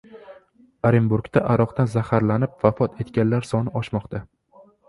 [0.89, 4.27] Orenburgda aroqdan zaharlanib vafot etganlar soni oshmoqda